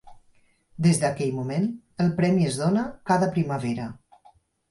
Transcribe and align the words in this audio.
Des 0.85 1.01
d'aquell 1.03 1.33
moment, 1.39 1.67
el 2.05 2.09
premi 2.21 2.47
es 2.53 2.57
dona 2.61 2.85
cada 3.11 3.31
primavera. 3.37 3.87